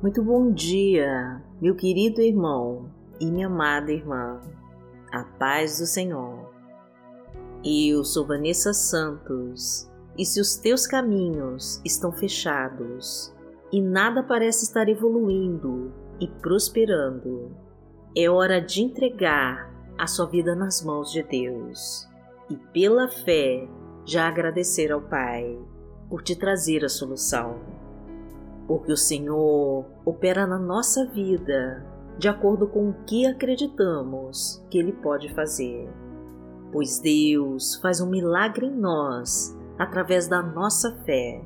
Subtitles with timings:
[0.00, 2.88] Muito bom dia, meu querido irmão
[3.18, 4.40] e minha amada irmã.
[5.10, 6.54] A paz do Senhor.
[7.64, 13.34] Eu sou Vanessa Santos, e se os teus caminhos estão fechados
[13.72, 17.50] e nada parece estar evoluindo e prosperando,
[18.16, 19.68] é hora de entregar
[19.98, 22.08] a sua vida nas mãos de Deus
[22.48, 23.68] e, pela fé,
[24.06, 25.58] já agradecer ao Pai
[26.08, 27.77] por te trazer a solução
[28.68, 31.82] porque o Senhor opera na nossa vida
[32.18, 35.88] de acordo com o que acreditamos que Ele pode fazer.
[36.70, 41.40] Pois Deus faz um milagre em nós através da nossa fé,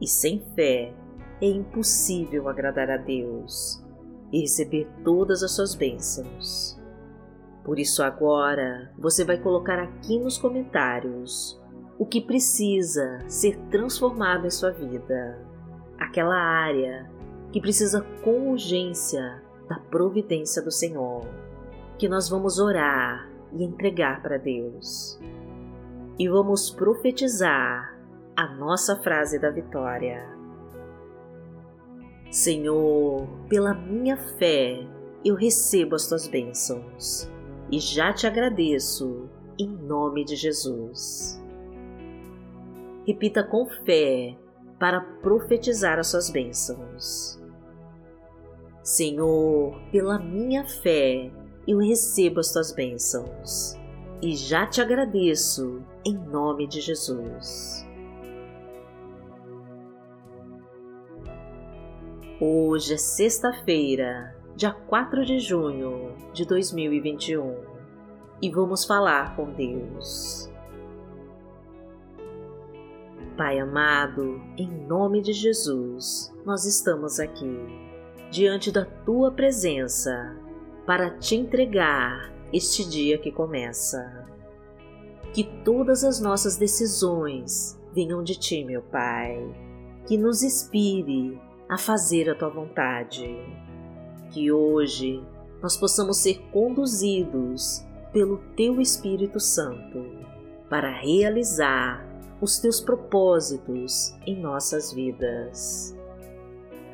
[0.00, 0.92] e sem fé
[1.40, 3.84] é impossível agradar a Deus
[4.32, 6.76] e receber todas as suas bênçãos.
[7.62, 11.60] Por isso, agora você vai colocar aqui nos comentários
[11.98, 15.47] o que precisa ser transformado em sua vida
[16.08, 17.08] aquela área
[17.52, 21.26] que precisa com urgência da providência do Senhor,
[21.98, 25.20] que nós vamos orar e entregar para Deus.
[26.18, 27.96] E vamos profetizar
[28.34, 30.26] a nossa frase da vitória.
[32.30, 34.86] Senhor, pela minha fé,
[35.24, 37.30] eu recebo as tuas bênçãos
[37.70, 39.28] e já te agradeço
[39.58, 41.40] em nome de Jesus.
[43.06, 44.36] Repita com fé
[44.78, 47.38] para profetizar as suas bênçãos.
[48.82, 51.30] Senhor, pela minha fé,
[51.66, 53.76] eu recebo as tuas bênçãos
[54.22, 57.86] e já te agradeço em nome de Jesus.
[62.40, 67.56] Hoje é sexta-feira, dia 4 de junho de 2021
[68.40, 70.48] e vamos falar com Deus.
[73.38, 77.56] Pai amado, em nome de Jesus, nós estamos aqui,
[78.32, 80.36] diante da tua presença,
[80.84, 84.26] para te entregar este dia que começa.
[85.32, 89.38] Que todas as nossas decisões venham de ti, meu Pai,
[90.08, 93.38] que nos inspire a fazer a tua vontade.
[94.32, 95.24] Que hoje
[95.62, 100.04] nós possamos ser conduzidos pelo teu Espírito Santo
[100.68, 102.07] para realizar
[102.40, 105.96] os teus propósitos em nossas vidas.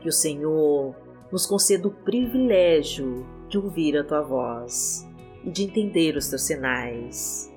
[0.00, 0.94] Que o Senhor
[1.30, 5.08] nos conceda o privilégio de ouvir a tua voz
[5.44, 7.52] e de entender os teus sinais,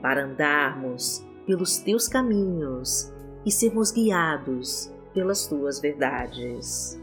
[0.00, 3.12] para andarmos pelos teus caminhos
[3.44, 7.00] e sermos guiados pelas tuas verdades.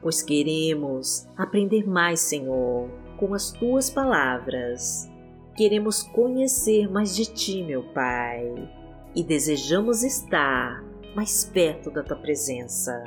[0.00, 5.08] Pois queremos aprender mais, Senhor, com as tuas palavras.
[5.56, 8.81] Queremos conhecer mais de ti, meu Pai
[9.14, 10.82] e desejamos estar
[11.14, 13.02] mais perto da tua presença,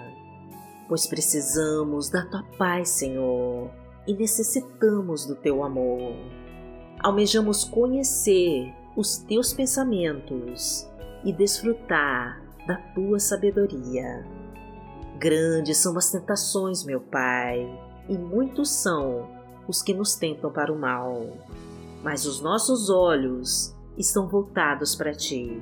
[0.87, 3.71] pois precisamos da tua paz, Senhor,
[4.07, 6.15] e necessitamos do teu amor.
[6.99, 10.87] Almejamos conhecer os teus pensamentos
[11.23, 14.23] e desfrutar da tua sabedoria.
[15.17, 17.67] Grandes são as tentações, meu Pai,
[18.07, 19.27] e muitos são
[19.67, 21.25] os que nos tentam para o mal,
[22.03, 25.59] mas os nossos olhos estão voltados para ti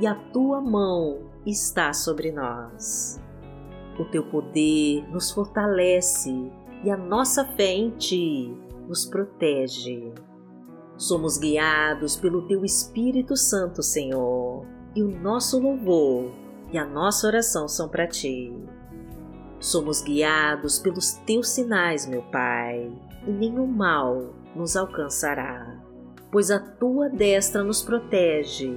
[0.00, 3.20] e a tua mão está sobre nós.
[3.98, 6.50] O teu poder nos fortalece
[6.82, 8.56] e a nossa fé em ti
[8.88, 10.12] nos protege.
[10.96, 16.32] Somos guiados pelo teu Espírito Santo, Senhor, e o nosso louvor
[16.72, 18.52] e a nossa oração são para ti.
[19.60, 22.90] Somos guiados pelos teus sinais, meu Pai,
[23.26, 25.80] e nenhum mal nos alcançará,
[26.30, 28.76] pois a tua destra nos protege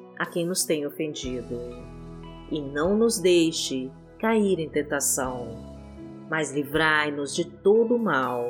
[0.21, 1.59] a quem nos tem ofendido.
[2.51, 5.47] E não nos deixe cair em tentação,
[6.29, 8.45] mas livrai-nos de todo o mal,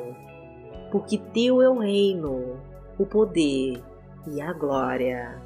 [0.90, 2.60] porque Teu é o reino,
[2.98, 3.82] o poder
[4.26, 5.40] e a glória,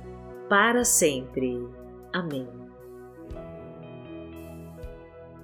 [0.49, 1.65] para sempre.
[2.13, 2.49] Amém.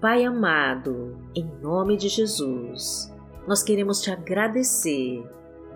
[0.00, 3.14] Pai amado, em nome de Jesus,
[3.46, 5.25] nós queremos te agradecer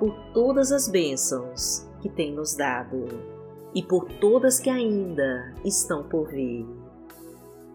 [0.01, 3.36] por todas as bênçãos que tem nos dado
[3.77, 6.67] e por todas que ainda estão por vir.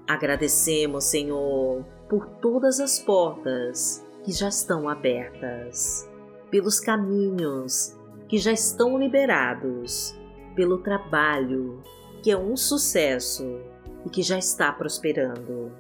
[0.07, 6.09] Agradecemos, Senhor, por todas as portas que já estão abertas,
[6.50, 7.95] pelos caminhos
[8.27, 10.19] que já estão liberados,
[10.56, 11.83] pelo trabalho
[12.24, 13.59] que é um sucesso
[14.03, 15.71] e que já está prosperando,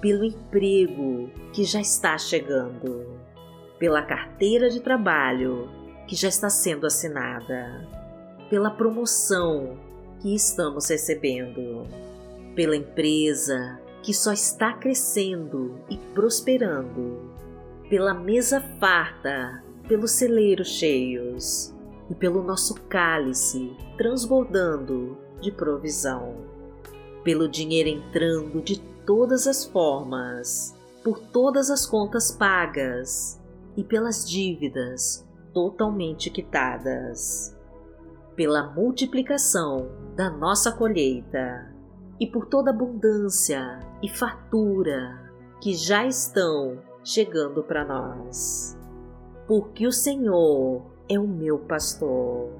[0.00, 3.20] pelo emprego que já está chegando,
[3.78, 5.68] pela carteira de trabalho
[6.08, 8.03] que já está sendo assinada,
[8.54, 9.76] pela promoção
[10.20, 11.88] que estamos recebendo,
[12.54, 17.32] pela empresa que só está crescendo e prosperando,
[17.90, 21.74] pela mesa farta, pelos celeiros cheios
[22.08, 26.36] e pelo nosso cálice transbordando de provisão,
[27.24, 33.36] pelo dinheiro entrando de todas as formas, por todas as contas pagas
[33.76, 37.53] e pelas dívidas totalmente quitadas,
[38.36, 41.72] pela multiplicação da nossa colheita
[42.20, 48.78] e por toda abundância e fartura que já estão chegando para nós.
[49.46, 52.50] Porque o Senhor é o meu pastor,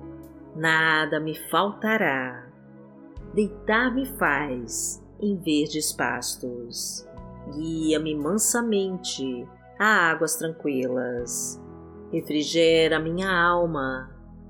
[0.55, 2.47] nada me faltará.
[3.33, 7.07] Deitar-me faz em verdes pastos,
[7.53, 9.49] guia-me mansamente
[9.79, 11.61] a águas tranquilas,
[12.13, 14.14] refrigera minha alma,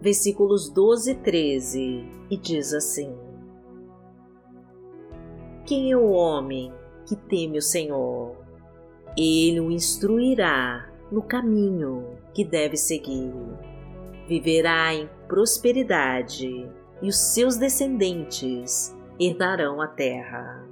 [0.00, 3.14] versículos 12 e 13, e diz assim:
[5.64, 6.72] Quem é o homem
[7.06, 8.36] que teme o Senhor.
[9.16, 13.32] Ele o instruirá no caminho que deve seguir.
[14.28, 16.68] Viverá em prosperidade
[17.00, 20.66] e os seus descendentes herdarão a terra.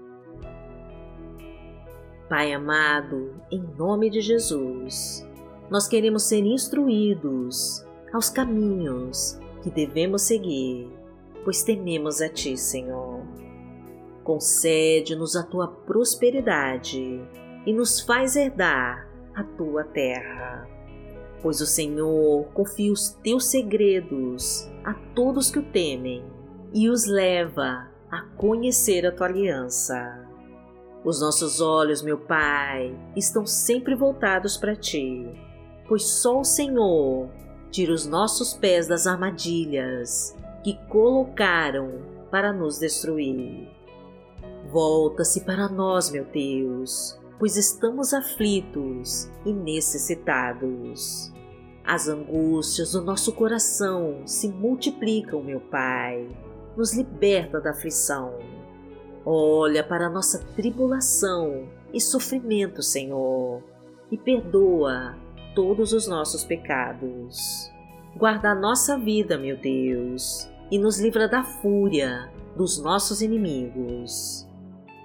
[2.28, 5.26] Pai amado, em nome de Jesus,
[5.70, 7.83] nós queremos ser instruídos
[8.14, 10.88] aos caminhos que devemos seguir,
[11.42, 13.22] pois tememos a Ti, Senhor.
[14.22, 17.20] Concede-nos a tua prosperidade
[17.66, 20.64] e nos faz herdar a tua terra.
[21.42, 26.24] Pois o Senhor confia os teus segredos a todos que o temem
[26.72, 30.24] e os leva a conhecer a tua aliança.
[31.04, 35.28] Os nossos olhos, meu Pai, estão sempre voltados para ti,
[35.88, 37.28] pois só o Senhor
[37.74, 40.32] tira os nossos pés das armadilhas
[40.62, 41.90] que colocaram
[42.30, 43.68] para nos destruir.
[44.70, 51.32] Volta-se para nós, meu Deus, pois estamos aflitos e necessitados.
[51.84, 56.28] As angústias do nosso coração se multiplicam, meu Pai.
[56.76, 58.38] Nos liberta da aflição.
[59.26, 63.64] Olha para nossa tribulação e sofrimento, Senhor,
[64.12, 65.23] e perdoa
[65.54, 67.70] todos os nossos pecados.
[68.16, 74.46] Guarda a nossa vida, meu Deus, e nos livra da fúria dos nossos inimigos.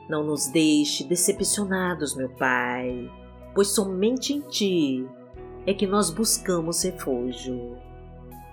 [0.10, 3.12] Não nos deixe decepcionados, meu Pai,
[3.54, 5.08] pois somente em Ti
[5.66, 7.78] é que nós buscamos refúgio.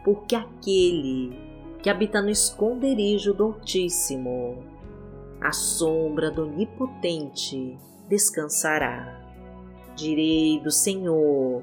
[0.05, 1.37] Porque aquele
[1.83, 4.63] que habita no esconderijo do Altíssimo,
[5.41, 9.23] a sombra do Onipotente descansará.
[9.95, 11.63] Direi do Senhor,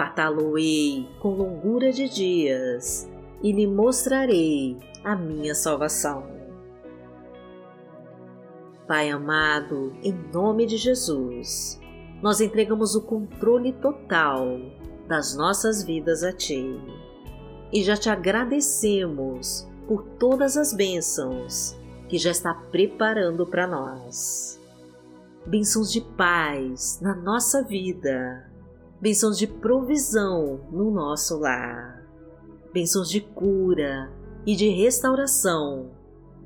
[0.00, 3.06] Fartá-lo-ei com longura de dias
[3.42, 6.24] e lhe mostrarei a minha salvação.
[8.88, 11.78] Pai amado, em nome de Jesus,
[12.22, 14.46] nós entregamos o controle total
[15.06, 16.80] das nossas vidas a Ti
[17.70, 21.78] e já te agradecemos por todas as bênçãos
[22.08, 24.58] que já está preparando para nós.
[25.46, 28.49] Bênçãos de paz na nossa vida,
[29.00, 32.04] bênçãos de provisão no nosso lar,
[32.72, 34.12] bênçãos de cura
[34.46, 35.90] e de restauração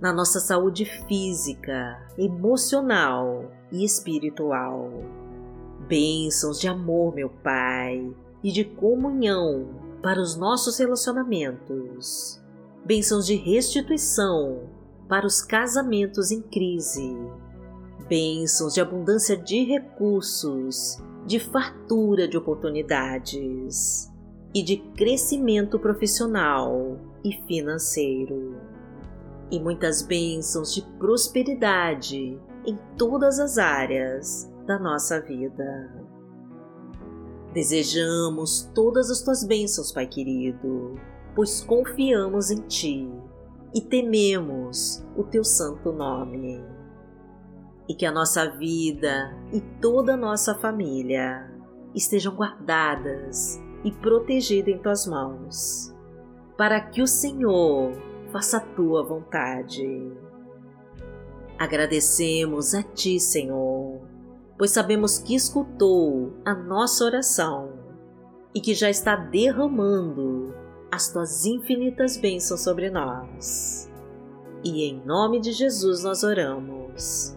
[0.01, 4.89] na nossa saúde física, emocional e espiritual.
[5.89, 9.71] Bênçãos de amor, meu Pai, e de comunhão
[10.01, 12.41] para os nossos relacionamentos.
[12.85, 14.69] Bênçãos de restituição
[15.09, 17.17] para os casamentos em crise.
[18.09, 24.13] Bênçãos de abundância de recursos, de fartura de oportunidades
[24.55, 28.57] e de crescimento profissional e financeiro.
[29.51, 35.93] E muitas bênçãos de prosperidade em todas as áreas da nossa vida.
[37.53, 40.99] Desejamos todas as tuas bênçãos, Pai querido,
[41.35, 43.09] pois confiamos em Ti
[43.75, 46.61] e tememos o Teu santo nome.
[47.89, 51.51] E que a nossa vida e toda a nossa família
[51.95, 55.95] estejam guardadas e protegidas em Tuas mãos,
[56.57, 57.93] para que o Senhor
[58.33, 60.13] faça a Tua vontade.
[61.59, 64.15] Agradecemos a Ti, Senhor
[64.57, 67.73] pois sabemos que escutou a nossa oração
[68.55, 70.55] e que já está derramando
[70.91, 73.91] as tuas infinitas bênçãos sobre nós.
[74.63, 77.37] E em nome de Jesus nós oramos.